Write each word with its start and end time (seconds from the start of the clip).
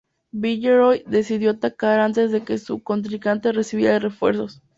Villeroy 0.31 1.03
decidió 1.05 1.51
atacar 1.51 1.99
antes 1.99 2.31
de 2.31 2.43
que 2.43 2.57
su 2.57 2.81
contrincante 2.81 3.51
recibiera 3.51 3.99
refuerzos. 3.99 4.63